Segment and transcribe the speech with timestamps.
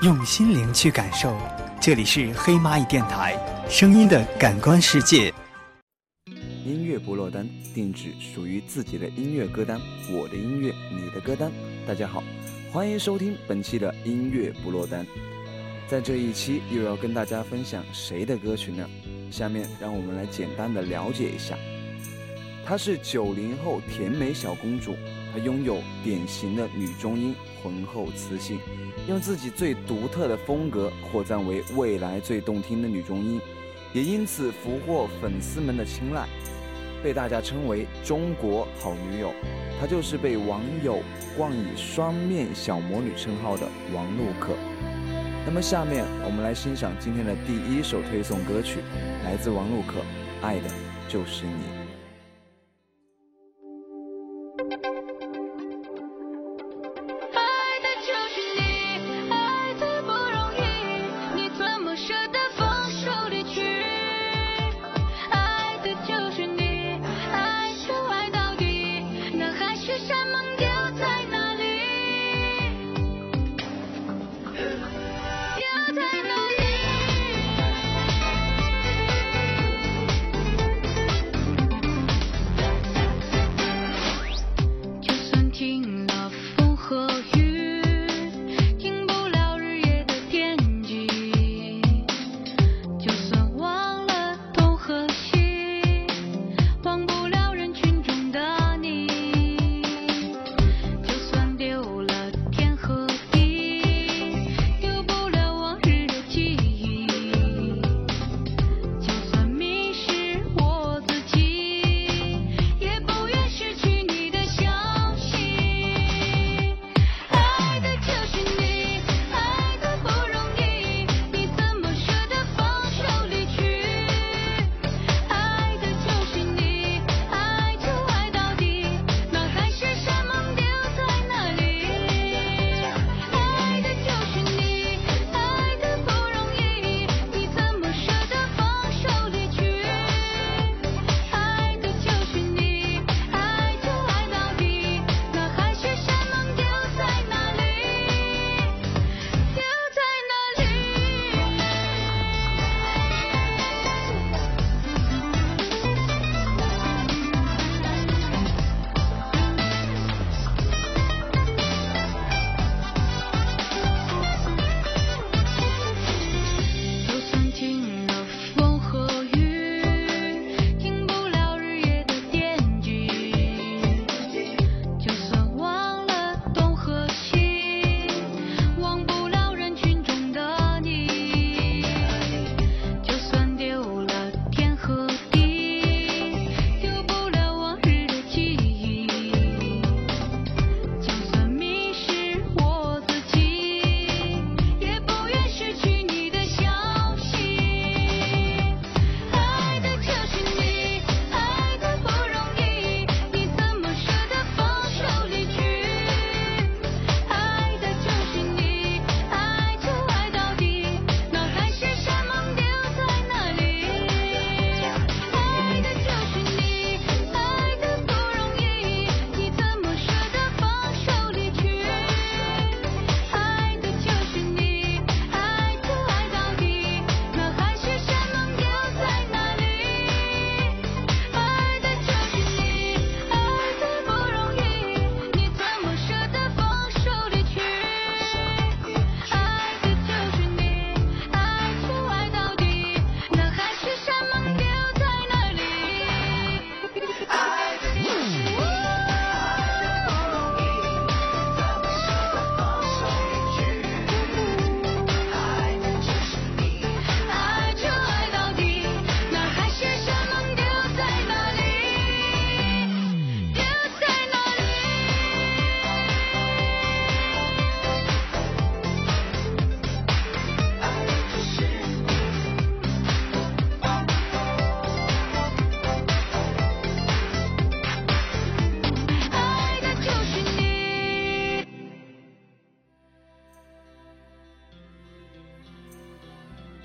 [0.00, 1.36] 用心灵去感受，
[1.80, 3.36] 这里是黑蚂蚁电台，
[3.68, 5.34] 声音的感官世界。
[6.64, 7.44] 音乐不落单，
[7.74, 9.80] 定制属于自己的音乐歌单，
[10.12, 11.50] 我的音乐，你的歌单。
[11.84, 12.22] 大家好，
[12.72, 15.04] 欢迎收听本期的音乐不落单。
[15.88, 18.88] 在这一期又要跟大家分享谁的歌曲呢？
[19.32, 21.58] 下面让我们来简单的了解一下。
[22.68, 24.94] 她是九零后甜美小公主，
[25.32, 28.58] 她拥有典型的女中音，浑厚磁性，
[29.08, 33.40] 用自己最独特的风格获赞为未来最动听的女中音，
[33.94, 36.28] 也因此俘获粉丝们的青睐，
[37.02, 39.32] 被大家称为中国好女友。
[39.80, 40.98] 她就是被网友
[41.38, 44.52] 冠以双面小魔女称号的王璐可。
[45.46, 48.80] 那么下面我们来欣赏今天的第一首推送歌曲，
[49.24, 50.00] 来自王璐可，
[50.42, 50.68] 《爱的
[51.08, 51.52] 就是你》。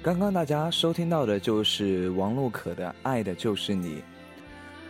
[0.04, 3.96] 刚刚大家收听到的就是王璐可的《爱的就是你》。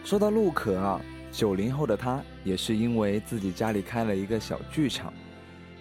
[0.04, 1.00] 说到陆可啊，
[1.31, 5.13] 九零后的她也是因为自己家里开了一个小剧场，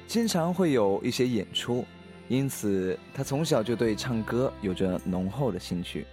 [0.06, 1.82] 经常会有一些演出。
[2.28, 6.06] 因此他从小就对唱歌有着浓厚的兴趣。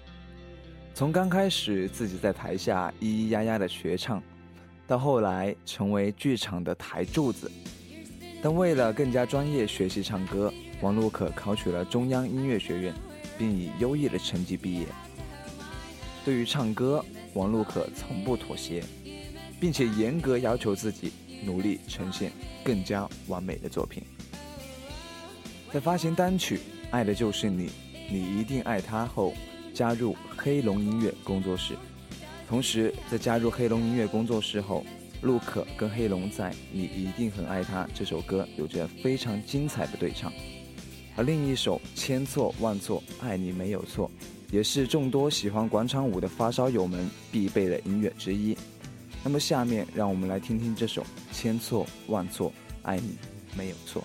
[0.94, 4.24] 从刚开始自己在台下咿咿呀呀的学唱，
[4.88, 7.52] 到后来成为剧场的台柱子。
[8.42, 12.94] 但为了更加专业学习唱歌，王路可考取了中央音乐学院，
[13.40, 14.86] 并以优异的成绩毕业。
[16.26, 17.04] 对于唱歌，
[17.34, 18.84] 王璐可从不妥协，
[19.60, 21.14] 并且严格要求自己，
[21.44, 22.32] 努力呈现
[22.64, 24.04] 更加完美的作品。
[25.72, 26.58] 在发行单曲
[26.92, 27.70] 《爱的就是你，
[28.12, 29.34] 你一定爱他》后，
[29.74, 31.78] 加入黑龙音乐工作室。
[32.48, 34.84] 同时，在加入黑龙音乐工作室后，
[35.22, 40.34] 陆可跟黑龙在《你一定很爱他》这首歌有着非常精彩的对唱，
[41.20, 44.10] 而另一首《千错万错爱你没有错》
[44.56, 48.58] 也是众多喜欢广场舞的发烧友们必备的音乐之一。
[49.22, 51.02] 那么，下面让我们来听听这首
[51.34, 53.18] 《千错万错爱你
[53.54, 54.02] 没有错》。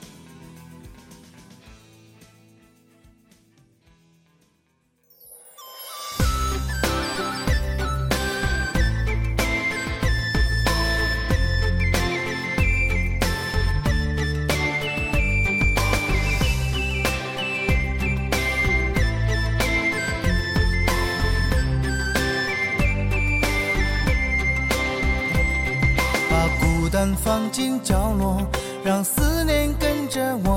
[28.85, 30.54] 让思念跟着我。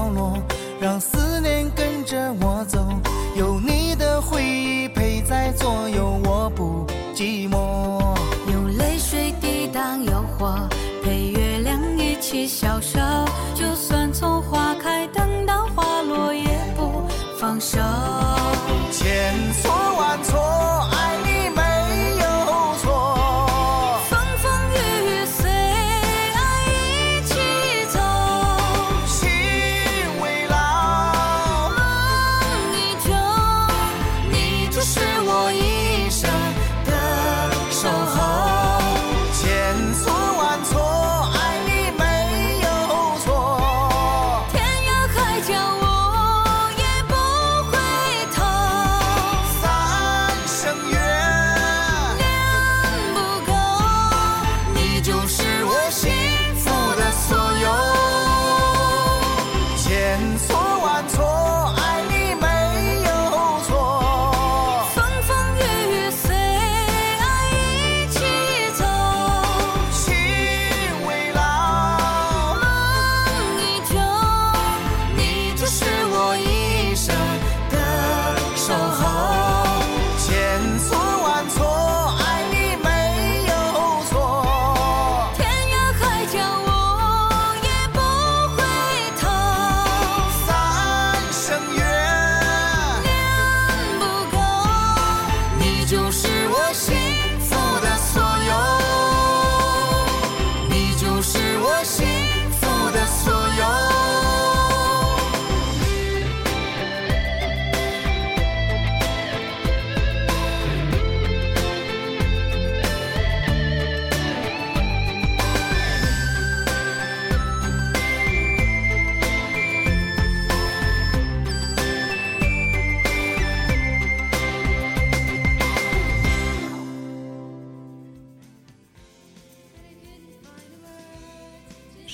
[0.00, 0.32] 角落，
[0.80, 2.78] 让思念跟着我走。
[3.36, 7.79] 有你的回忆陪在左右，我不寂寞。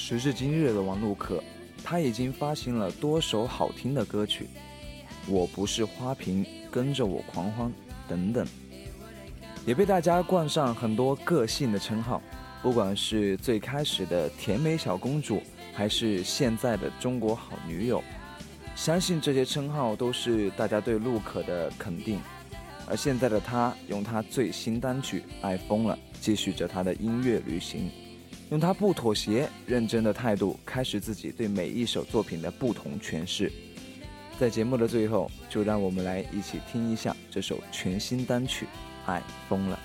[0.09, 1.43] 时至今日的王路可，
[1.83, 4.45] 他已经发行了多首好听的歌曲，
[5.27, 7.67] 《我不是花瓶》《跟着我狂欢》
[8.09, 8.47] 等等，
[9.67, 12.23] 也被大家冠上很多个性的称号。
[12.63, 15.43] 不管是最开始的甜美小公主，
[15.75, 18.01] 还是现在的中国好女友，
[18.77, 22.21] 相信这些称号都是大家对陆可的肯定。
[22.87, 27.91] 而现在的他，用他最新单曲《爱疯了》，继续着他的音乐旅行，
[28.51, 33.51] 用他不妥协、认真的态度，开始自己对每一首作品的不同诠释。
[34.39, 38.67] 在节目的最后，就让我们来一起听一下这首全新单曲
[39.11, 39.79] 《爱疯了》。